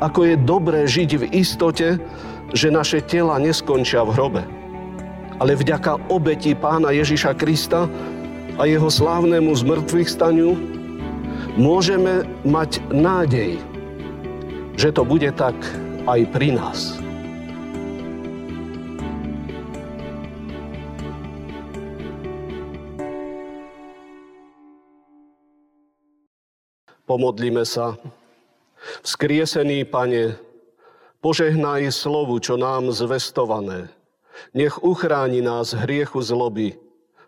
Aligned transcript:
ako 0.00 0.32
je 0.32 0.34
dobré 0.40 0.88
žiť 0.88 1.10
v 1.20 1.24
istote, 1.36 2.00
že 2.56 2.72
naše 2.72 3.04
tela 3.04 3.36
neskončia 3.36 4.02
v 4.02 4.16
hrobe. 4.16 4.42
Ale 5.40 5.56
vďaka 5.56 6.08
obeti 6.08 6.56
pána 6.56 6.92
Ježiša 6.92 7.36
Krista 7.36 7.86
a 8.56 8.62
jeho 8.64 8.88
slávnemu 8.88 9.52
zmrtvých 9.52 10.08
staniu 10.08 10.56
môžeme 11.56 12.24
mať 12.44 12.80
nádej, 12.92 13.60
že 14.76 14.88
to 14.92 15.04
bude 15.04 15.28
tak 15.36 15.56
aj 16.08 16.20
pri 16.32 16.56
nás. 16.56 16.96
Pomodlíme 27.04 27.66
sa. 27.66 27.98
Vzkriesený 29.02 29.84
Pane, 29.86 30.38
požehnaj 31.20 31.90
slovu, 31.92 32.38
čo 32.42 32.56
nám 32.56 32.90
zvestované. 32.90 33.92
Nech 34.56 34.80
uchráni 34.80 35.44
nás 35.44 35.76
hriechu 35.76 36.24
zloby 36.24 36.78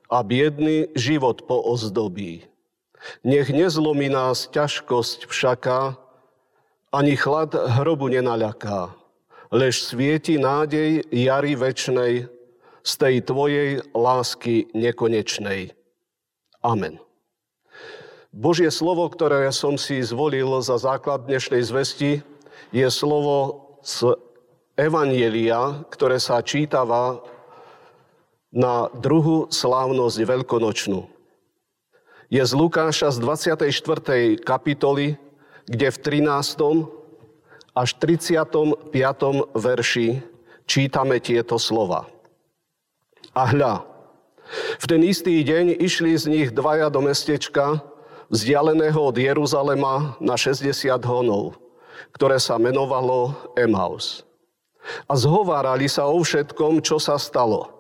a 0.09 0.25
biedný 0.25 0.89
život 0.97 1.45
poozdobí. 1.45 2.45
Nech 3.27 3.51
nezlomí 3.51 4.09
nás 4.09 4.47
ťažkosť 4.49 5.27
všaká, 5.27 5.99
ani 6.93 7.17
chlad 7.17 7.57
hrobu 7.57 8.13
nenaľaká. 8.13 8.95
Lež 9.53 9.85
svieti 9.85 10.41
nádej 10.41 11.05
jary 11.13 11.53
večnej 11.57 12.29
z 12.83 12.93
tej 12.97 13.15
Tvojej 13.25 13.85
lásky 13.93 14.73
nekonečnej. 14.73 15.77
Amen. 16.65 16.97
Božie 18.33 18.73
slovo, 18.73 19.05
ktoré 19.13 19.45
som 19.53 19.77
si 19.77 20.01
zvolil 20.01 20.49
za 20.65 20.81
základ 20.81 21.29
dnešnej 21.29 21.61
zvesti, 21.69 22.25
je 22.73 22.89
slovo 22.89 23.69
z 23.85 24.17
Evanielia, 24.73 25.85
ktoré 25.93 26.17
sa 26.17 26.41
čítava 26.41 27.21
na 28.49 28.89
druhú 28.97 29.53
slávnosť 29.53 30.17
veľkonočnú. 30.25 31.05
Je 32.33 32.41
z 32.41 32.53
Lukáša 32.57 33.13
z 33.13 33.21
24. 33.21 34.41
kapitoly, 34.41 35.21
kde 35.69 35.93
v 35.93 35.99
13. 36.01 36.89
až 37.77 37.89
35. 38.01 38.89
verši 39.53 40.25
čítame 40.65 41.21
tieto 41.21 41.61
slova. 41.61 42.09
A 43.37 43.53
hľa, 43.53 43.85
v 44.81 44.85
ten 44.89 45.05
istý 45.05 45.45
deň 45.45 45.77
išli 45.85 46.17
z 46.17 46.25
nich 46.33 46.49
dvaja 46.49 46.89
do 46.89 47.05
mestečka, 47.05 47.92
vzdialeného 48.33 48.97
od 48.97 49.13
Jeruzalema 49.13 50.17
na 50.17 50.41
60 50.41 50.73
honov, 51.05 51.61
ktoré 52.17 52.41
sa 52.41 52.57
menovalo 52.57 53.37
Emaus. 53.53 54.25
A 55.07 55.15
zhovárali 55.15 55.87
sa 55.87 56.09
o 56.09 56.17
všetkom, 56.17 56.81
čo 56.81 56.97
sa 56.97 57.21
stalo. 57.21 57.71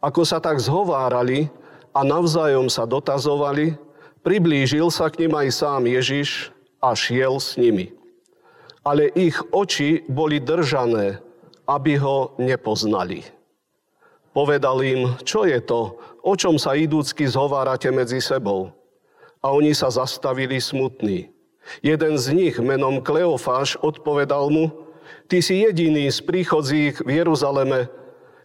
Ako 0.00 0.24
sa 0.24 0.40
tak 0.40 0.58
zhovárali 0.58 1.52
a 1.92 2.02
navzájom 2.02 2.72
sa 2.72 2.88
dotazovali, 2.88 3.76
priblížil 4.24 4.88
sa 4.88 5.12
k 5.12 5.28
nim 5.28 5.32
aj 5.36 5.48
sám 5.52 5.84
Ježiš 5.86 6.50
a 6.80 6.96
šiel 6.96 7.36
s 7.36 7.60
nimi. 7.60 7.92
Ale 8.82 9.12
ich 9.12 9.36
oči 9.52 10.02
boli 10.08 10.40
držané, 10.40 11.20
aby 11.68 12.00
ho 12.00 12.32
nepoznali. 12.40 13.22
Povedal 14.32 14.78
im, 14.84 15.00
čo 15.24 15.44
je 15.48 15.58
to, 15.62 15.96
o 16.20 16.32
čom 16.36 16.60
sa 16.60 16.76
idúcky 16.76 17.24
zhovárate 17.28 17.88
medzi 17.88 18.20
sebou 18.20 18.75
a 19.46 19.54
oni 19.54 19.78
sa 19.78 19.94
zastavili 19.94 20.58
smutní. 20.58 21.30
Jeden 21.78 22.18
z 22.18 22.34
nich 22.34 22.58
menom 22.58 22.98
Kleofáš 22.98 23.78
odpovedal 23.78 24.50
mu, 24.50 24.74
ty 25.30 25.38
si 25.38 25.62
jediný 25.62 26.10
z 26.10 26.18
príchodzích 26.26 27.06
v 27.06 27.22
Jeruzaleme, 27.22 27.86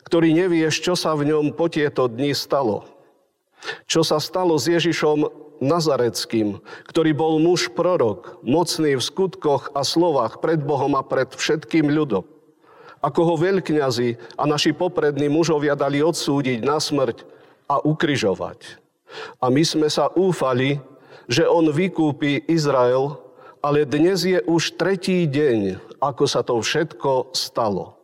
ktorý 0.05 0.29
nevieš, 0.37 0.85
čo 0.85 0.93
sa 0.93 1.17
v 1.17 1.33
ňom 1.33 1.57
po 1.57 1.73
tieto 1.73 2.05
dni 2.05 2.37
stalo. 2.37 2.85
Čo 3.89 4.05
sa 4.05 4.21
stalo 4.21 4.61
s 4.61 4.69
Ježišom 4.69 5.25
Nazareckým, 5.61 6.61
ktorý 6.89 7.13
bol 7.13 7.37
muž 7.37 7.69
prorok, 7.73 8.41
mocný 8.41 8.97
v 8.97 9.05
skutkoch 9.05 9.73
a 9.77 9.85
slovách 9.85 10.41
pred 10.41 10.57
Bohom 10.57 10.97
a 10.97 11.05
pred 11.05 11.29
všetkým 11.29 11.89
ľudom. 11.89 12.25
Ako 13.01 13.21
ho 13.25 13.35
veľkňazi 13.37 14.37
a 14.37 14.45
naši 14.45 14.73
poprední 14.73 15.29
mužovia 15.29 15.73
dali 15.77 16.01
odsúdiť 16.01 16.61
na 16.65 16.77
smrť 16.81 17.25
a 17.69 17.81
ukryžovať. 17.81 18.81
A 19.37 19.53
my 19.53 19.61
sme 19.61 19.89
sa 19.89 20.09
úfali, 20.13 20.81
že 21.31 21.47
on 21.47 21.71
vykúpi 21.71 22.43
Izrael, 22.51 23.15
ale 23.63 23.87
dnes 23.87 24.27
je 24.27 24.43
už 24.43 24.75
tretí 24.75 25.23
deň, 25.23 25.79
ako 26.03 26.23
sa 26.27 26.43
to 26.43 26.59
všetko 26.59 27.31
stalo. 27.31 27.95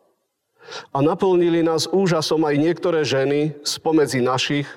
A 0.95 1.03
naplnili 1.03 1.59
nás 1.59 1.91
úžasom 1.91 2.47
aj 2.47 2.55
niektoré 2.55 3.03
ženy 3.03 3.51
spomedzi 3.67 4.23
našich, 4.23 4.67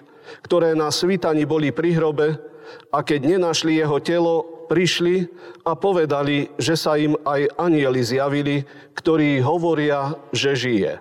ktoré 0.42 0.74
na 0.74 0.90
svitaní 0.90 1.46
boli 1.46 1.70
pri 1.70 1.94
hrobe 1.94 2.42
a 2.90 2.98
keď 3.06 3.38
nenašli 3.38 3.78
jeho 3.78 4.02
telo, 4.02 4.66
prišli 4.66 5.26
a 5.66 5.74
povedali, 5.74 6.50
že 6.58 6.78
sa 6.78 6.94
im 6.94 7.18
aj 7.26 7.54
anieli 7.58 8.02
zjavili, 8.02 8.62
ktorí 8.94 9.42
hovoria, 9.42 10.14
že 10.30 10.54
žije. 10.54 10.92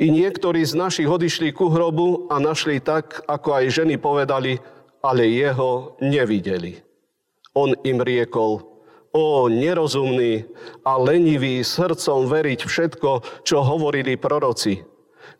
I 0.00 0.08
niektorí 0.08 0.64
z 0.64 0.72
našich 0.76 1.08
odišli 1.08 1.52
ku 1.52 1.68
hrobu 1.68 2.28
a 2.32 2.40
našli 2.40 2.80
tak, 2.80 3.24
ako 3.28 3.60
aj 3.60 3.64
ženy 3.72 4.00
povedali, 4.00 4.60
ale 5.06 5.30
jeho 5.30 5.94
nevideli. 6.02 6.82
On 7.54 7.70
im 7.86 8.02
riekol, 8.02 8.76
o 9.16 9.48
nerozumný 9.48 10.44
a 10.84 11.00
lenivý 11.00 11.64
srdcom 11.64 12.28
veriť 12.28 12.60
všetko, 12.68 13.10
čo 13.48 13.64
hovorili 13.64 14.20
proroci. 14.20 14.84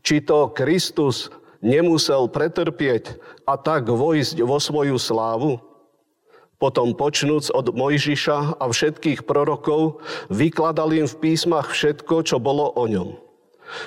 Či 0.00 0.25
to 0.25 0.49
Kristus 0.56 1.28
nemusel 1.60 2.32
pretrpieť 2.32 3.21
a 3.44 3.60
tak 3.60 3.93
vojsť 3.93 4.41
vo 4.47 4.56
svoju 4.56 4.97
slávu? 4.97 5.60
Potom 6.56 6.97
počnúc 6.97 7.53
od 7.53 7.69
Mojžiša 7.69 8.56
a 8.56 8.65
všetkých 8.65 9.28
prorokov, 9.28 10.00
vykladal 10.33 10.97
im 10.97 11.04
v 11.04 11.21
písmach 11.21 11.69
všetko, 11.69 12.25
čo 12.25 12.41
bolo 12.41 12.72
o 12.72 12.88
ňom. 12.88 13.12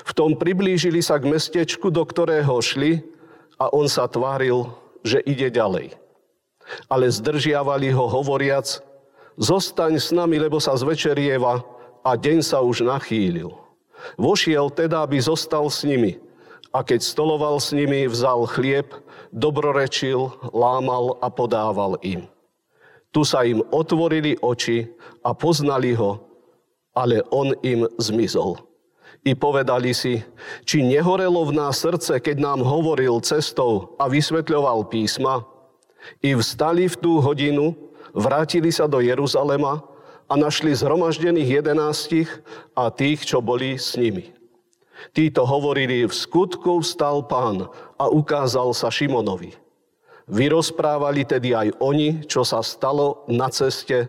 V 0.06 0.12
tom 0.14 0.38
priblížili 0.38 1.02
sa 1.02 1.18
k 1.18 1.34
mestečku, 1.34 1.90
do 1.90 2.06
ktorého 2.06 2.62
šli 2.62 3.02
a 3.58 3.74
on 3.74 3.90
sa 3.90 4.06
tváril, 4.06 4.70
že 5.04 5.20
ide 5.24 5.50
ďalej. 5.50 5.96
Ale 6.86 7.10
zdržiavali 7.10 7.90
ho 7.92 8.06
hovoriac, 8.06 8.80
zostaň 9.40 9.98
s 9.98 10.14
nami, 10.14 10.38
lebo 10.38 10.62
sa 10.62 10.78
zvečerieva 10.78 11.66
a 12.06 12.12
deň 12.14 12.46
sa 12.46 12.62
už 12.62 12.86
nachýlil. 12.86 13.52
Vošiel 14.16 14.70
teda, 14.72 15.04
aby 15.04 15.20
zostal 15.20 15.68
s 15.68 15.84
nimi. 15.84 16.22
A 16.70 16.86
keď 16.86 17.02
stoloval 17.02 17.58
s 17.58 17.74
nimi, 17.74 18.06
vzal 18.06 18.46
chlieb, 18.46 18.94
dobrorečil, 19.34 20.30
lámal 20.54 21.18
a 21.20 21.28
podával 21.34 21.98
im. 22.06 22.30
Tu 23.10 23.26
sa 23.26 23.42
im 23.42 23.66
otvorili 23.74 24.38
oči 24.38 24.86
a 25.26 25.34
poznali 25.34 25.98
ho, 25.98 26.22
ale 26.94 27.26
on 27.34 27.58
im 27.66 27.90
zmizol 27.98 28.69
i 29.24 29.36
povedali 29.36 29.92
si, 29.92 30.24
či 30.64 30.84
nehorelo 30.84 31.44
v 31.48 31.56
nás 31.60 31.84
srdce, 31.84 32.24
keď 32.24 32.40
nám 32.40 32.60
hovoril 32.64 33.20
cestou 33.20 33.96
a 34.00 34.08
vysvetľoval 34.08 34.88
písma. 34.88 35.44
I 36.24 36.36
vstali 36.36 36.88
v 36.88 36.96
tú 36.96 37.20
hodinu, 37.20 37.76
vrátili 38.16 38.72
sa 38.72 38.88
do 38.88 39.04
Jeruzalema 39.04 39.84
a 40.32 40.34
našli 40.40 40.72
zhromaždených 40.72 41.60
jedenástich 41.60 42.30
a 42.78 42.88
tých, 42.88 43.28
čo 43.28 43.44
boli 43.44 43.76
s 43.76 44.00
nimi. 44.00 44.32
Títo 45.16 45.48
hovorili, 45.48 46.08
v 46.08 46.14
skutku 46.14 46.84
vstal 46.84 47.24
pán 47.28 47.68
a 48.00 48.06
ukázal 48.08 48.76
sa 48.76 48.92
Šimonovi. 48.92 49.56
Vyrozprávali 50.30 51.26
tedy 51.26 51.58
aj 51.58 51.74
oni, 51.82 52.22
čo 52.30 52.46
sa 52.46 52.62
stalo 52.62 53.26
na 53.26 53.50
ceste 53.50 54.06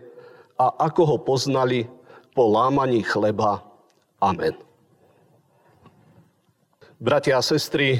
a 0.61 0.69
ako 0.85 1.01
ho 1.03 1.17
poznali 1.17 1.89
po 2.37 2.45
lámaní 2.53 3.01
chleba. 3.01 3.65
Amen. 4.21 4.70
Bratia 7.01 7.33
a 7.33 7.41
sestry, 7.41 7.97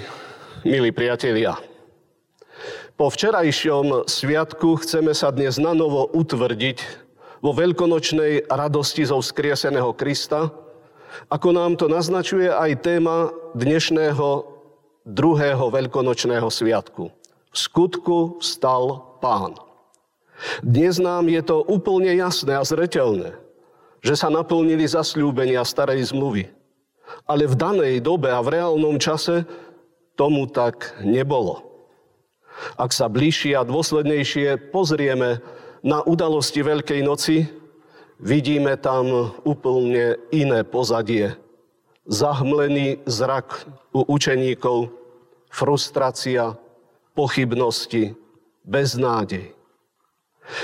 milí 0.62 0.94
priatelia, 0.94 1.58
po 2.94 3.10
včerajšom 3.10 4.06
sviatku 4.06 4.78
chceme 4.78 5.18
sa 5.18 5.34
dnes 5.34 5.58
na 5.58 5.74
novo 5.74 6.06
utvrdiť 6.06 6.78
vo 7.42 7.50
veľkonočnej 7.50 8.46
radosti 8.46 9.02
zo 9.10 9.18
vzkrieseného 9.18 9.98
Krista, 9.98 10.54
ako 11.34 11.50
nám 11.50 11.82
to 11.82 11.90
naznačuje 11.90 12.46
aj 12.46 12.86
téma 12.86 13.34
dnešného 13.58 14.46
druhého 15.10 15.66
veľkonočného 15.74 16.46
sviatku. 16.54 17.10
V 17.50 17.58
skutku 17.58 18.38
stal 18.38 19.18
pán. 19.18 19.58
Dnes 20.62 21.02
nám 21.02 21.26
je 21.26 21.42
to 21.42 21.66
úplne 21.66 22.14
jasné 22.22 22.54
a 22.54 22.62
zretelné, 22.62 23.34
že 24.06 24.14
sa 24.14 24.30
naplnili 24.30 24.86
zasľúbenia 24.86 25.66
starej 25.66 26.14
zmluvy 26.14 26.61
ale 27.28 27.48
v 27.48 27.56
danej 27.56 27.96
dobe 28.04 28.30
a 28.32 28.44
v 28.44 28.60
reálnom 28.60 28.98
čase 28.98 29.48
tomu 30.16 30.48
tak 30.48 30.98
nebolo. 31.02 31.64
Ak 32.78 32.94
sa 32.94 33.10
bližšie 33.10 33.58
a 33.58 33.66
dôslednejšie 33.66 34.70
pozrieme 34.70 35.42
na 35.82 36.04
udalosti 36.06 36.62
Veľkej 36.62 37.02
noci, 37.02 37.50
vidíme 38.22 38.78
tam 38.78 39.34
úplne 39.42 40.22
iné 40.30 40.62
pozadie. 40.62 41.34
Zahmlený 42.06 43.02
zrak 43.10 43.66
u 43.96 44.06
učeníkov, 44.06 44.94
frustrácia, 45.50 46.54
pochybnosti, 47.18 48.14
beznádej. 48.66 49.54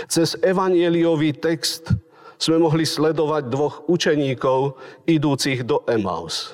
Cez 0.09 0.35
evanieliový 0.41 1.33
text 1.37 1.93
sme 2.37 2.61
mohli 2.61 2.85
sledovať 2.85 3.43
dvoch 3.49 3.75
učeníkov 3.89 4.77
idúcich 5.09 5.65
do 5.65 5.81
Emaus. 5.89 6.53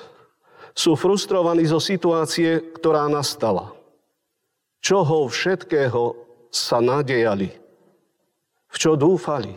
Sú 0.74 0.98
frustrovaní 0.98 1.68
zo 1.68 1.78
situácie, 1.78 2.58
ktorá 2.74 3.06
nastala. 3.06 3.70
Čoho 4.82 5.30
všetkého 5.30 6.18
sa 6.50 6.82
nadejali? 6.82 7.48
V 8.68 8.76
čo 8.76 8.98
dúfali? 8.98 9.54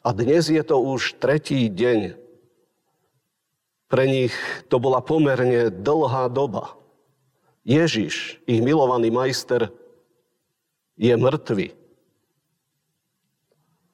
A 0.00 0.10
dnes 0.16 0.50
je 0.50 0.60
to 0.64 0.80
už 0.80 1.20
tretí 1.20 1.68
deň. 1.68 2.16
Pre 3.86 4.04
nich 4.08 4.34
to 4.66 4.80
bola 4.80 5.04
pomerne 5.04 5.68
dlhá 5.70 6.32
doba. 6.32 6.74
Ježiš, 7.62 8.40
ich 8.48 8.60
milovaný 8.64 9.12
majster, 9.12 9.68
je 10.96 11.12
mŕtvy 11.16 11.79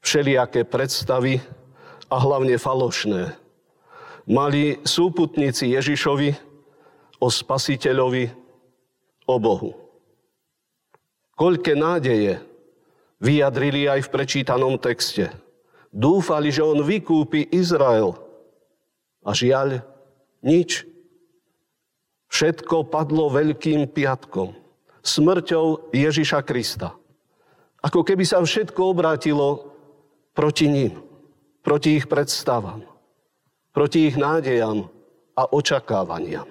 všelijaké 0.06 0.62
predstavy 0.62 1.42
a 2.06 2.16
hlavne 2.22 2.54
falošné. 2.54 3.34
Mali 4.30 4.78
súputníci 4.86 5.74
Ježišovi 5.74 6.30
o 7.18 7.26
spasiteľovi, 7.26 8.30
o 9.26 9.34
Bohu. 9.42 9.74
Koľké 11.34 11.74
nádeje 11.74 12.38
vyjadrili 13.18 13.90
aj 13.90 14.06
v 14.06 14.12
prečítanom 14.14 14.78
texte. 14.78 15.34
Dúfali, 15.90 16.54
že 16.54 16.62
on 16.62 16.86
vykúpi 16.86 17.50
Izrael. 17.50 18.14
A 19.26 19.34
žiaľ, 19.34 19.82
nič. 20.46 20.86
Všetko 22.30 22.86
padlo 22.86 23.26
veľkým 23.34 23.90
piatkom. 23.90 24.54
Smrťou 25.02 25.90
Ježiša 25.90 26.46
Krista. 26.46 26.94
Ako 27.82 28.06
keby 28.06 28.22
sa 28.22 28.42
všetko 28.42 28.94
obrátilo 28.94 29.75
proti 30.36 30.68
ním, 30.68 30.92
proti 31.64 31.96
ich 31.96 32.04
predstavám, 32.04 32.84
proti 33.72 34.12
ich 34.12 34.20
nádejam 34.20 34.92
a 35.32 35.48
očakávaniam. 35.48 36.44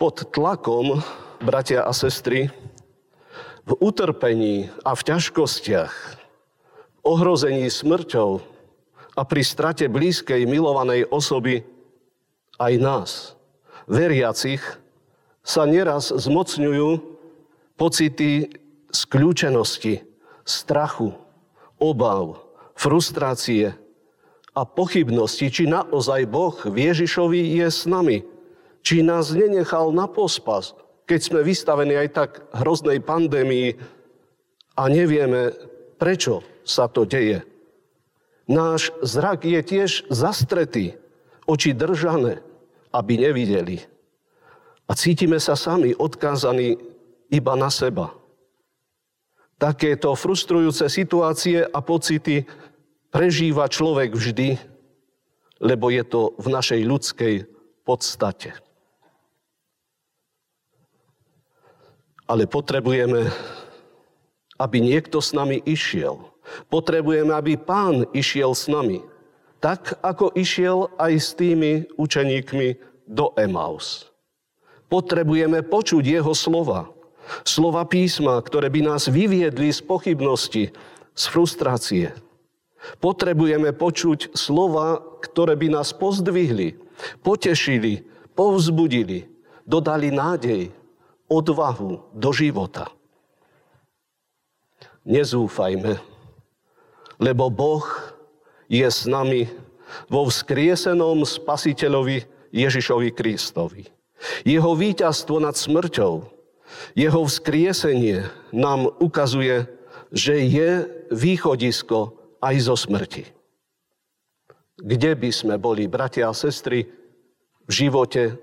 Pod 0.00 0.16
tlakom, 0.32 1.04
bratia 1.44 1.84
a 1.84 1.92
sestry, 1.92 2.48
v 3.68 3.72
utrpení 3.84 4.72
a 4.80 4.96
v 4.96 5.02
ťažkostiach, 5.12 5.92
v 5.92 6.98
ohrození 7.04 7.68
smrťou 7.68 8.40
a 9.16 9.22
pri 9.24 9.42
strate 9.44 9.88
blízkej 9.92 10.48
milovanej 10.48 11.04
osoby 11.08 11.64
aj 12.56 12.72
nás, 12.80 13.10
veriacich, 13.84 14.60
sa 15.46 15.62
neraz 15.68 16.10
zmocňujú 16.10 16.88
pocity 17.78 18.50
skľúčenosti, 18.90 20.02
strachu, 20.46 21.25
obav, 21.80 22.40
frustrácie 22.76 23.76
a 24.56 24.62
pochybnosti, 24.64 25.52
či 25.52 25.64
naozaj 25.68 26.28
Boh 26.28 26.56
v 26.64 26.92
Ježišovi 26.92 27.60
je 27.60 27.68
s 27.68 27.84
nami, 27.84 28.24
či 28.80 29.04
nás 29.04 29.32
nenechal 29.32 29.92
na 29.92 30.08
pospas, 30.08 30.72
keď 31.04 31.20
sme 31.20 31.40
vystavení 31.44 31.94
aj 31.96 32.08
tak 32.12 32.30
hroznej 32.56 33.00
pandémii 33.04 33.76
a 34.76 34.82
nevieme, 34.88 35.52
prečo 36.00 36.44
sa 36.64 36.88
to 36.88 37.04
deje. 37.04 37.44
Náš 38.46 38.94
zrak 39.02 39.42
je 39.42 39.60
tiež 39.60 39.90
zastretý, 40.08 40.94
oči 41.50 41.74
držané, 41.74 42.42
aby 42.94 43.18
nevideli. 43.18 43.82
A 44.86 44.94
cítime 44.94 45.42
sa 45.42 45.58
sami 45.58 45.98
odkázaní 45.98 46.78
iba 47.26 47.58
na 47.58 47.74
seba 47.74 48.14
takéto 49.56 50.12
frustrujúce 50.12 50.88
situácie 50.88 51.64
a 51.64 51.78
pocity 51.80 52.44
prežíva 53.08 53.68
človek 53.68 54.12
vždy, 54.12 54.60
lebo 55.60 55.88
je 55.88 56.04
to 56.04 56.36
v 56.36 56.46
našej 56.52 56.80
ľudskej 56.84 57.34
podstate. 57.88 58.52
Ale 62.26 62.44
potrebujeme, 62.50 63.30
aby 64.58 64.78
niekto 64.82 65.22
s 65.22 65.30
nami 65.30 65.62
išiel. 65.62 66.26
Potrebujeme, 66.68 67.30
aby 67.30 67.54
pán 67.54 68.04
išiel 68.10 68.52
s 68.52 68.66
nami. 68.66 69.00
Tak, 69.62 70.02
ako 70.02 70.34
išiel 70.36 70.90
aj 71.00 71.12
s 71.16 71.30
tými 71.38 71.86
učeníkmi 71.96 72.68
do 73.06 73.30
Emaus. 73.38 74.10
Potrebujeme 74.90 75.62
počuť 75.64 76.02
jeho 76.02 76.34
slova. 76.34 76.95
Slova 77.42 77.82
písma, 77.86 78.38
ktoré 78.42 78.70
by 78.70 78.94
nás 78.94 79.10
vyviedli 79.10 79.72
z 79.74 79.80
pochybnosti, 79.82 80.70
z 81.16 81.24
frustrácie. 81.26 82.14
Potrebujeme 83.02 83.74
počuť 83.74 84.36
slova, 84.36 85.02
ktoré 85.24 85.58
by 85.58 85.80
nás 85.80 85.90
pozdvihli, 85.90 86.78
potešili, 87.26 88.06
povzbudili, 88.38 89.26
dodali 89.66 90.14
nádej, 90.14 90.70
odvahu 91.26 92.14
do 92.14 92.30
života. 92.30 92.86
Nezúfajme, 95.02 95.98
lebo 97.18 97.50
Boh 97.50 97.86
je 98.70 98.86
s 98.86 99.06
nami 99.06 99.50
vo 100.10 100.26
vzkriesenom 100.26 101.22
spasiteľovi 101.22 102.26
Ježišovi 102.50 103.10
Kristovi. 103.14 103.86
Jeho 104.42 104.74
víťazstvo 104.74 105.38
nad 105.42 105.54
smrťou, 105.54 106.35
jeho 106.96 107.24
vzkriesenie 107.24 108.26
nám 108.52 108.88
ukazuje, 109.00 109.68
že 110.12 110.38
je 110.40 110.70
východisko 111.10 112.14
aj 112.40 112.54
zo 112.62 112.76
smrti. 112.78 113.24
Kde 114.76 115.16
by 115.16 115.30
sme 115.32 115.54
boli, 115.56 115.88
bratia 115.88 116.28
a 116.28 116.36
sestry, 116.36 116.84
v 117.66 117.70
živote 117.72 118.36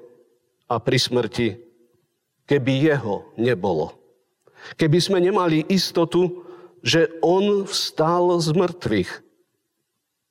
a 0.67 0.75
pri 0.81 0.97
smrti, 0.97 1.47
keby 2.49 2.73
jeho 2.93 3.29
nebolo? 3.37 3.93
Keby 4.75 4.99
sme 4.99 5.19
nemali 5.21 5.67
istotu, 5.69 6.41
že 6.83 7.07
on 7.23 7.63
vstal 7.63 8.41
z 8.41 8.49
mŕtvych, 8.51 9.11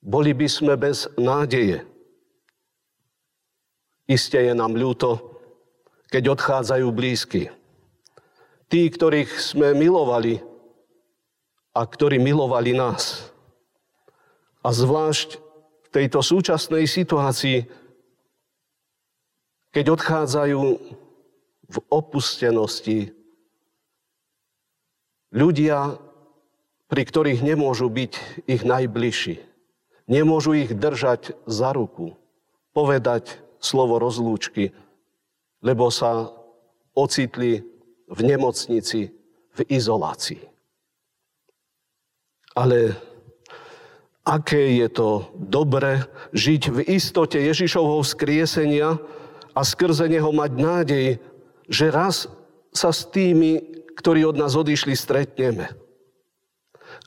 boli 0.03 0.35
by 0.35 0.49
sme 0.51 0.75
bez 0.75 1.07
nádeje. 1.15 1.87
Isté 4.11 4.51
je 4.51 4.55
nám 4.59 4.75
ľúto, 4.75 5.39
keď 6.11 6.37
odchádzajú 6.37 6.87
blízky 6.93 7.49
tí, 8.73 8.89
ktorých 8.89 9.29
sme 9.37 9.77
milovali 9.77 10.41
a 11.77 11.85
ktorí 11.85 12.17
milovali 12.17 12.73
nás. 12.73 13.29
A 14.65 14.73
zvlášť 14.73 15.37
v 15.85 15.89
tejto 15.93 16.25
súčasnej 16.25 16.89
situácii, 16.89 17.69
keď 19.77 19.85
odchádzajú 19.93 20.61
v 21.69 21.77
opustenosti 21.93 23.13
ľudia, 25.37 26.01
pri 26.89 27.03
ktorých 27.05 27.45
nemôžu 27.45 27.93
byť 27.93 28.13
ich 28.49 28.63
najbližší. 28.65 29.37
Nemôžu 30.09 30.57
ich 30.57 30.73
držať 30.73 31.37
za 31.45 31.77
ruku, 31.77 32.17
povedať 32.73 33.37
slovo 33.61 34.01
rozlúčky, 34.01 34.73
lebo 35.65 35.89
sa 35.89 36.33
ocitli 36.93 37.72
v 38.13 38.21
nemocnici, 38.29 39.09
v 39.57 39.61
izolácii. 39.73 40.45
Ale 42.53 42.93
aké 44.29 44.77
je 44.77 44.89
to 44.93 45.33
dobre 45.35 46.05
žiť 46.37 46.63
v 46.69 46.79
istote 46.93 47.41
Ježišovho 47.41 48.05
vzkriesenia 48.05 49.01
a 49.57 49.61
skrze 49.65 50.09
Neho 50.09 50.29
mať 50.31 50.53
nádej, 50.57 51.07
že 51.69 51.87
raz 51.89 52.29
sa 52.73 52.93
s 52.93 53.09
tými, 53.09 53.61
ktorí 53.97 54.25
od 54.25 54.37
nás 54.37 54.57
odišli, 54.57 54.97
stretneme. 54.97 55.73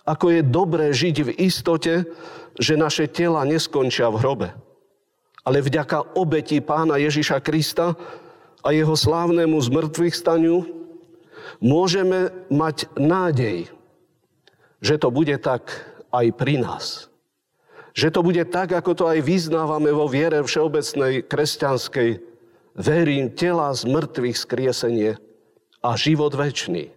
Ako 0.06 0.34
je 0.34 0.42
dobré 0.46 0.94
žiť 0.94 1.16
v 1.26 1.30
istote, 1.46 2.06
že 2.58 2.78
naše 2.78 3.10
tela 3.10 3.46
neskončia 3.46 4.10
v 4.10 4.22
hrobe, 4.22 4.50
ale 5.46 5.62
vďaka 5.62 6.18
obeti 6.18 6.62
pána 6.62 6.98
Ježiša 7.02 7.42
Krista 7.42 7.98
a 8.66 8.68
jeho 8.74 8.98
slávnemu 8.98 9.58
zmrtvých 9.62 10.16
staniu 10.18 10.85
môžeme 11.60 12.32
mať 12.52 12.90
nádej, 12.96 13.70
že 14.80 14.96
to 15.02 15.10
bude 15.10 15.34
tak 15.42 15.72
aj 16.14 16.25
pri 16.36 16.62
nás. 16.62 17.10
Že 17.96 18.08
to 18.12 18.22
bude 18.24 18.44
tak, 18.52 18.75
ako 18.75 18.92
to 18.92 19.06
aj 19.08 19.24
vyznávame 19.24 19.90
vo 19.90 20.06
viere 20.12 20.44
všeobecnej 20.44 21.24
kresťanskej. 21.25 22.10
Verím 22.75 23.32
tela 23.32 23.72
z 23.72 23.88
mŕtvych 23.88 24.38
skriesenie 24.38 25.12
a 25.80 25.90
život 25.96 26.36
väčší. 26.36 26.92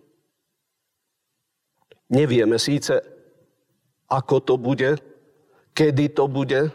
Nevieme 2.09 2.59
síce, 2.59 2.99
ako 4.09 4.37
to 4.43 4.55
bude, 4.57 4.99
kedy 5.76 6.11
to 6.11 6.25
bude, 6.26 6.73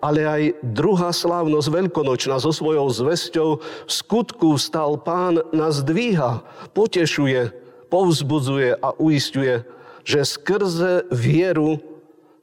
ale 0.00 0.26
aj 0.26 0.42
druhá 0.62 1.10
slávnosť 1.10 1.68
veľkonočná 1.68 2.36
so 2.40 2.50
svojou 2.50 2.88
zväzťou 2.90 3.48
v 3.60 3.90
skutku 3.90 4.56
stal 4.56 5.00
pán 5.00 5.42
nás 5.52 5.82
dvíha, 5.82 6.44
potešuje, 6.72 7.50
povzbudzuje 7.88 8.76
a 8.78 8.92
uistuje, 8.98 9.62
že 10.06 10.22
skrze 10.22 11.10
vieru 11.10 11.82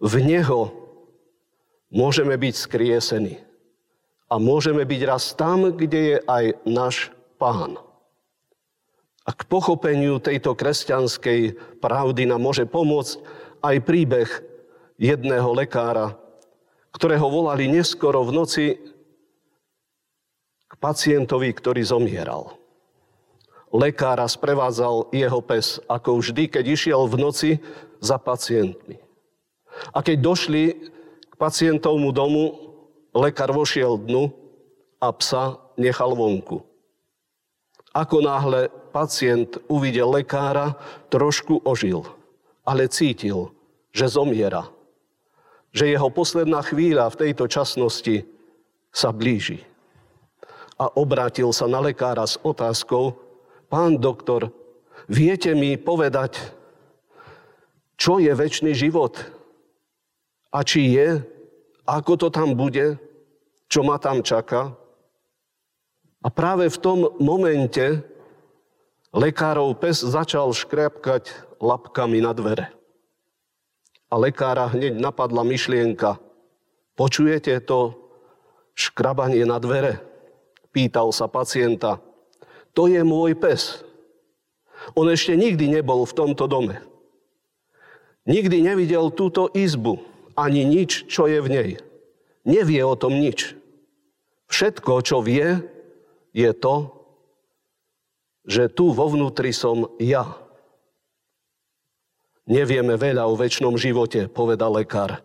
v 0.04 0.14
Neho 0.20 0.72
môžeme 1.94 2.36
byť 2.36 2.54
skriesení. 2.58 3.36
A 4.28 4.42
môžeme 4.42 4.82
byť 4.82 5.02
raz 5.06 5.38
tam, 5.38 5.70
kde 5.78 6.02
je 6.02 6.18
aj 6.26 6.46
náš 6.66 7.14
pán. 7.38 7.78
A 9.24 9.32
k 9.32 9.46
pochopeniu 9.48 10.20
tejto 10.20 10.58
kresťanskej 10.58 11.56
pravdy 11.80 12.28
nám 12.28 12.44
môže 12.44 12.68
pomôcť 12.68 13.24
aj 13.64 13.76
príbeh 13.88 14.30
jedného 15.00 15.48
lekára, 15.56 16.20
ktorého 16.94 17.26
volali 17.28 17.66
neskoro 17.66 18.22
v 18.22 18.32
noci 18.32 18.66
k 20.70 20.74
pacientovi, 20.78 21.50
ktorý 21.54 21.82
zomieral. 21.82 22.58
Lekára 23.74 24.30
sprevádzal 24.30 25.10
jeho 25.10 25.42
pes, 25.42 25.82
ako 25.90 26.22
vždy, 26.22 26.46
keď 26.46 26.66
išiel 26.78 27.10
v 27.10 27.16
noci 27.18 27.52
za 27.98 28.22
pacientmi. 28.22 29.02
A 29.90 30.06
keď 30.06 30.22
došli 30.22 30.64
k 31.26 31.34
pacientovmu 31.34 32.14
domu, 32.14 32.54
lekár 33.18 33.50
vošiel 33.50 33.98
dnu 33.98 34.30
a 35.02 35.10
psa 35.18 35.58
nechal 35.74 36.14
vonku. 36.14 36.62
Ako 37.94 38.22
náhle 38.22 38.70
pacient 38.94 39.58
uvidel 39.66 40.14
lekára, 40.14 40.78
trošku 41.10 41.66
ožil, 41.66 42.06
ale 42.62 42.86
cítil, 42.90 43.50
že 43.90 44.06
zomiera 44.10 44.70
že 45.74 45.90
jeho 45.90 46.14
posledná 46.14 46.62
chvíľa 46.62 47.10
v 47.10 47.20
tejto 47.28 47.50
časnosti 47.50 48.30
sa 48.94 49.10
blíži. 49.10 49.66
A 50.78 50.86
obrátil 50.94 51.50
sa 51.50 51.66
na 51.66 51.82
lekára 51.82 52.30
s 52.30 52.38
otázkou, 52.38 53.18
pán 53.74 53.98
doktor, 53.98 54.54
viete 55.10 55.58
mi 55.58 55.74
povedať, 55.82 56.38
čo 57.98 58.22
je 58.22 58.30
väčší 58.30 58.78
život? 58.78 59.18
A 60.54 60.62
či 60.62 60.94
je? 60.94 61.26
Ako 61.90 62.22
to 62.22 62.30
tam 62.30 62.54
bude? 62.54 63.02
Čo 63.66 63.82
ma 63.82 63.98
tam 63.98 64.22
čaká? 64.22 64.78
A 66.22 66.28
práve 66.30 66.70
v 66.70 66.78
tom 66.78 67.00
momente 67.18 68.06
lekárov 69.10 69.74
pes 69.82 70.06
začal 70.06 70.54
škrapkať 70.54 71.34
lapkami 71.58 72.22
na 72.22 72.32
dvere 72.38 72.83
a 74.14 74.16
lekára 74.22 74.70
hneď 74.70 75.02
napadla 75.02 75.42
myšlienka. 75.42 76.22
Počujete 76.94 77.58
to 77.66 77.98
škrabanie 78.78 79.42
na 79.42 79.58
dvere? 79.58 80.06
Pýtal 80.70 81.10
sa 81.10 81.26
pacienta. 81.26 81.98
To 82.78 82.86
je 82.86 83.02
môj 83.02 83.34
pes. 83.34 83.82
On 84.94 85.10
ešte 85.10 85.34
nikdy 85.34 85.66
nebol 85.66 86.06
v 86.06 86.14
tomto 86.14 86.46
dome. 86.46 86.86
Nikdy 88.30 88.62
nevidel 88.62 89.10
túto 89.10 89.50
izbu, 89.50 89.98
ani 90.38 90.62
nič, 90.62 91.10
čo 91.10 91.26
je 91.26 91.42
v 91.42 91.50
nej. 91.50 91.70
Nevie 92.46 92.86
o 92.86 92.94
tom 92.94 93.18
nič. 93.18 93.58
Všetko, 94.46 95.02
čo 95.02 95.26
vie, 95.26 95.58
je 96.38 96.52
to, 96.54 96.94
že 98.46 98.70
tu 98.70 98.94
vo 98.94 99.10
vnútri 99.10 99.50
som 99.50 99.90
ja. 99.98 100.43
Nevieme 102.44 103.00
veľa 103.00 103.24
o 103.24 103.40
väčšnom 103.40 103.80
živote, 103.80 104.28
povedal 104.28 104.76
lekár. 104.76 105.24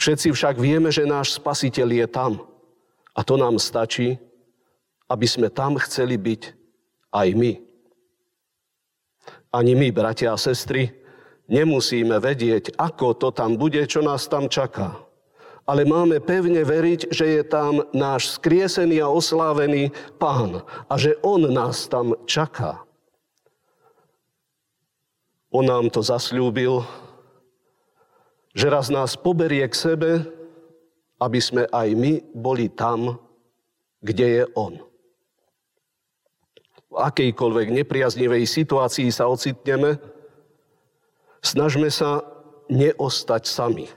Všetci 0.00 0.32
však 0.32 0.56
vieme, 0.56 0.88
že 0.88 1.04
náš 1.04 1.36
spasiteľ 1.36 1.88
je 1.92 2.06
tam. 2.08 2.32
A 3.12 3.20
to 3.20 3.36
nám 3.36 3.60
stačí, 3.60 4.16
aby 5.12 5.26
sme 5.28 5.52
tam 5.52 5.76
chceli 5.76 6.16
byť 6.16 6.42
aj 7.12 7.28
my. 7.36 7.52
Ani 9.52 9.76
my, 9.76 9.92
bratia 9.92 10.32
a 10.32 10.40
sestry, 10.40 10.88
nemusíme 11.52 12.16
vedieť, 12.16 12.72
ako 12.80 13.12
to 13.12 13.28
tam 13.36 13.60
bude, 13.60 13.84
čo 13.84 14.00
nás 14.00 14.24
tam 14.24 14.48
čaká. 14.48 14.96
Ale 15.68 15.84
máme 15.84 16.18
pevne 16.24 16.64
veriť, 16.64 17.12
že 17.12 17.26
je 17.38 17.42
tam 17.44 17.84
náš 17.92 18.40
skriesený 18.40 19.04
a 19.04 19.12
oslávený 19.12 19.92
pán 20.16 20.64
a 20.88 20.94
že 20.96 21.20
on 21.20 21.44
nás 21.52 21.86
tam 21.86 22.16
čaká. 22.24 22.82
On 25.52 25.60
nám 25.60 25.92
to 25.92 26.00
zasľúbil, 26.00 26.80
že 28.56 28.72
raz 28.72 28.88
nás 28.88 29.20
poberie 29.20 29.64
k 29.68 29.76
sebe, 29.76 30.10
aby 31.20 31.40
sme 31.40 31.68
aj 31.68 31.88
my 31.92 32.12
boli 32.32 32.72
tam, 32.72 33.20
kde 34.00 34.26
je 34.40 34.44
On. 34.56 34.80
V 36.92 36.96
akejkoľvek 36.96 37.68
nepriaznivej 37.72 38.44
situácii 38.48 39.08
sa 39.12 39.28
ocitneme, 39.28 39.96
snažme 41.44 41.88
sa 41.88 42.24
neostať 42.72 43.44
sami. 43.44 43.88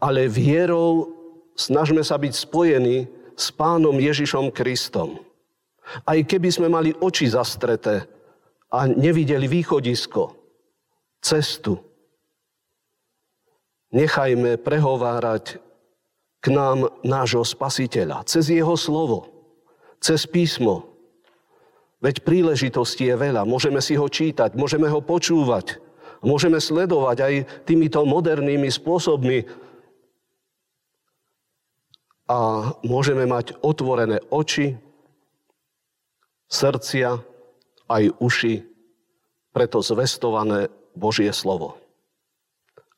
Ale 0.00 0.28
vierou 0.28 1.12
snažme 1.56 2.00
sa 2.04 2.20
byť 2.20 2.32
spojení 2.32 3.08
s 3.36 3.52
Pánom 3.52 3.96
Ježišom 3.96 4.52
Kristom. 4.52 5.20
Aj 6.04 6.16
keby 6.16 6.48
sme 6.48 6.68
mali 6.72 6.96
oči 6.96 7.28
zastreté, 7.28 8.04
a 8.72 8.86
nevideli 8.86 9.46
východisko, 9.46 10.34
cestu. 11.22 11.78
Nechajme 13.94 14.58
prehovárať 14.58 15.62
k 16.42 16.46
nám 16.50 16.90
nášho 17.06 17.46
spasiteľa, 17.46 18.26
cez 18.26 18.50
jeho 18.50 18.74
slovo, 18.74 19.30
cez 20.02 20.26
písmo. 20.26 20.90
Veď 22.02 22.22
príležitosti 22.22 23.08
je 23.08 23.16
veľa, 23.16 23.48
môžeme 23.48 23.80
si 23.80 23.96
ho 23.96 24.06
čítať, 24.06 24.52
môžeme 24.54 24.86
ho 24.86 25.00
počúvať, 25.00 25.80
môžeme 26.20 26.60
sledovať 26.60 27.16
aj 27.22 27.34
týmito 27.64 28.04
modernými 28.04 28.68
spôsobmi 28.68 29.48
a 32.26 32.38
môžeme 32.82 33.24
mať 33.24 33.56
otvorené 33.62 34.18
oči, 34.28 34.76
srdcia, 36.46 37.22
aj 37.86 38.14
uši 38.18 38.64
preto 39.54 39.80
zvestované 39.80 40.68
Božie 40.92 41.32
slovo. 41.32 41.80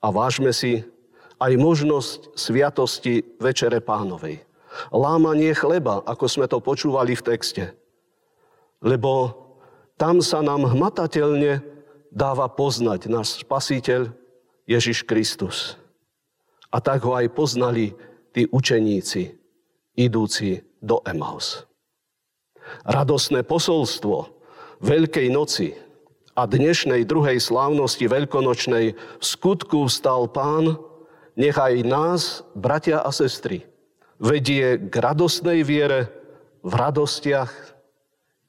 A 0.02 0.10
vážme 0.14 0.54
si 0.54 0.86
aj 1.38 1.52
možnosť 1.54 2.34
sviatosti 2.34 3.22
Večere 3.38 3.78
pánovej. 3.78 4.42
Lámanie 4.94 5.54
chleba, 5.54 6.02
ako 6.06 6.24
sme 6.26 6.46
to 6.46 6.62
počúvali 6.62 7.18
v 7.18 7.26
texte. 7.26 7.64
Lebo 8.78 9.34
tam 9.98 10.22
sa 10.22 10.38
nám 10.38 10.70
hmatateľne 10.70 11.62
dáva 12.14 12.46
poznať 12.46 13.10
náš 13.10 13.42
spasiteľ 13.42 14.14
Ježiš 14.70 15.02
Kristus. 15.02 15.74
A 16.70 16.78
tak 16.78 17.02
ho 17.02 17.16
aj 17.18 17.34
poznali 17.34 17.96
tí 18.30 18.46
učeníci, 18.46 19.34
idúci 19.98 20.62
do 20.78 21.02
Emaus. 21.02 21.66
Radosné 22.84 23.42
posolstvo, 23.42 24.37
Veľkej 24.78 25.26
noci 25.34 25.74
a 26.38 26.46
dnešnej 26.46 27.02
druhej 27.02 27.42
slávnosti 27.42 28.06
veľkonočnej 28.06 28.86
v 28.94 29.24
skutku 29.24 29.90
vstal 29.90 30.30
Pán, 30.30 30.78
nechaj 31.34 31.82
nás, 31.82 32.46
bratia 32.54 33.02
a 33.02 33.10
sestry, 33.10 33.66
vedie 34.22 34.78
k 34.78 34.94
radostnej 34.94 35.66
viere 35.66 36.14
v 36.62 36.72
radostiach 36.78 37.50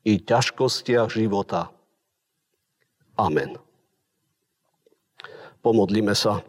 i 0.06 0.22
ťažkostiach 0.22 1.10
života. 1.10 1.74
Amen. 3.18 3.58
Pomodlíme 5.66 6.14
sa. 6.14 6.46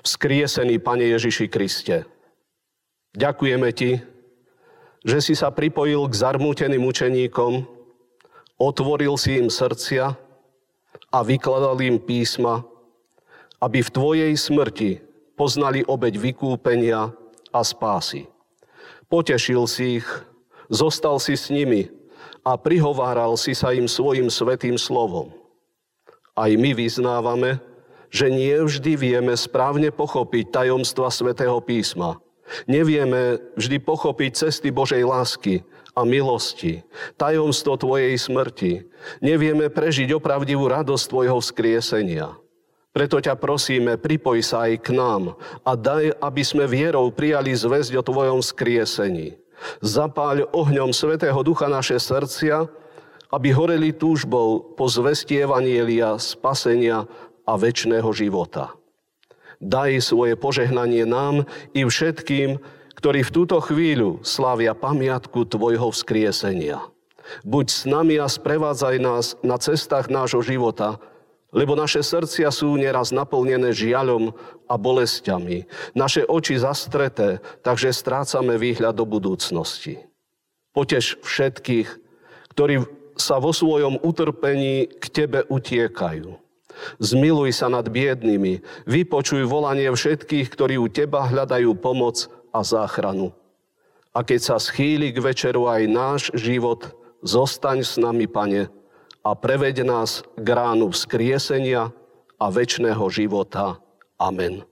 Vzkriesený 0.00 0.80
Pane 0.80 1.04
Ježiši 1.12 1.52
Kriste, 1.52 2.08
ďakujeme 3.12 3.68
Ti, 3.76 4.00
že 5.04 5.18
si 5.20 5.36
sa 5.36 5.52
pripojil 5.52 6.08
k 6.08 6.14
zarmúteným 6.16 6.80
učeníkom, 6.80 7.73
Otvoril 8.54 9.18
si 9.18 9.42
im 9.42 9.50
srdcia 9.50 10.14
a 11.10 11.18
vykladal 11.26 11.78
im 11.82 11.98
písma, 11.98 12.62
aby 13.58 13.82
v 13.82 13.90
Tvojej 13.90 14.32
smrti 14.38 15.02
poznali 15.34 15.82
obeď 15.82 16.14
vykúpenia 16.22 17.10
a 17.50 17.60
spásy. 17.66 18.30
Potešil 19.10 19.66
si 19.66 20.02
ich, 20.02 20.08
zostal 20.70 21.18
si 21.18 21.34
s 21.34 21.50
nimi 21.50 21.90
a 22.46 22.54
prihováral 22.54 23.34
si 23.34 23.58
sa 23.58 23.74
im 23.74 23.90
svojim 23.90 24.30
svetým 24.30 24.78
slovom. 24.78 25.34
Aj 26.34 26.50
my 26.50 26.74
vyznávame, 26.74 27.58
že 28.14 28.30
nie 28.30 28.54
vždy 28.54 28.94
vieme 28.94 29.34
správne 29.34 29.90
pochopiť 29.90 30.54
tajomstva 30.54 31.10
svätého 31.10 31.58
písma. 31.58 32.22
Nevieme 32.70 33.42
vždy 33.58 33.82
pochopiť 33.82 34.46
cesty 34.46 34.70
Božej 34.70 35.02
lásky 35.02 35.66
a 35.94 36.02
milosti, 36.02 36.82
tajomstvo 37.14 37.78
Tvojej 37.78 38.18
smrti. 38.18 38.86
Nevieme 39.22 39.70
prežiť 39.70 40.10
opravdivú 40.14 40.66
radosť 40.66 41.04
Tvojho 41.06 41.38
vzkriesenia. 41.38 42.34
Preto 42.94 43.18
ťa 43.18 43.34
prosíme, 43.34 43.98
pripoj 43.98 44.38
sa 44.42 44.70
aj 44.70 44.86
k 44.86 44.94
nám 44.94 45.34
a 45.66 45.74
daj, 45.74 46.14
aby 46.22 46.42
sme 46.46 46.70
vierou 46.70 47.10
prijali 47.10 47.50
zväzť 47.50 47.98
o 47.98 48.02
Tvojom 48.06 48.38
skriesení. 48.38 49.34
Zapáľ 49.82 50.50
ohňom 50.54 50.94
Svetého 50.94 51.38
Ducha 51.42 51.66
naše 51.66 51.98
srdcia, 51.98 52.70
aby 53.34 53.50
horeli 53.50 53.90
túžbou 53.90 54.62
po 54.78 54.86
zvesti 54.86 55.42
Evanielia, 55.42 56.14
spasenia 56.22 57.10
a 57.42 57.52
väčšného 57.58 58.06
života. 58.14 58.78
Daj 59.58 60.14
svoje 60.14 60.38
požehnanie 60.38 61.02
nám 61.02 61.46
i 61.74 61.82
všetkým, 61.82 62.62
ktorí 62.98 63.26
v 63.26 63.34
túto 63.34 63.58
chvíľu 63.58 64.22
slavia 64.22 64.72
pamiatku 64.72 65.46
Tvojho 65.46 65.90
vzkriesenia. 65.90 66.82
Buď 67.42 67.66
s 67.72 67.82
nami 67.88 68.20
a 68.20 68.28
sprevádzaj 68.28 68.96
nás 69.00 69.34
na 69.40 69.56
cestách 69.56 70.12
nášho 70.12 70.44
života, 70.44 71.00
lebo 71.54 71.78
naše 71.78 72.02
srdcia 72.02 72.50
sú 72.50 72.74
neraz 72.74 73.14
naplnené 73.14 73.70
žiaľom 73.70 74.34
a 74.66 74.74
bolestiami, 74.74 75.70
naše 75.94 76.26
oči 76.26 76.58
zastreté, 76.58 77.38
takže 77.62 77.94
strácame 77.94 78.58
výhľad 78.58 78.98
do 78.98 79.06
budúcnosti. 79.06 80.02
Potež 80.74 81.22
všetkých, 81.22 81.88
ktorí 82.52 82.82
sa 83.14 83.38
vo 83.38 83.54
svojom 83.54 84.02
utrpení 84.02 84.90
k 84.90 85.04
Tebe 85.06 85.46
utiekajú. 85.46 86.34
Zmiluj 86.98 87.54
sa 87.54 87.70
nad 87.70 87.86
biednými, 87.86 88.58
vypočuj 88.90 89.46
volanie 89.46 89.86
všetkých, 89.94 90.50
ktorí 90.50 90.74
u 90.74 90.90
Teba 90.90 91.30
hľadajú 91.30 91.78
pomoc 91.78 92.26
a 92.54 92.62
záchranu. 92.62 93.34
A 94.14 94.22
keď 94.22 94.54
sa 94.54 94.56
schýli 94.62 95.10
k 95.10 95.18
večeru 95.18 95.66
aj 95.66 95.82
náš 95.90 96.22
život, 96.38 96.94
zostaň 97.26 97.82
s 97.82 97.98
nami, 97.98 98.30
Pane, 98.30 98.70
a 99.26 99.30
preveď 99.34 99.82
nás 99.82 100.22
k 100.38 100.46
ránu 100.46 100.94
vzkriesenia 100.94 101.90
a 102.38 102.46
väčšného 102.52 103.02
života. 103.10 103.82
Amen. 104.20 104.62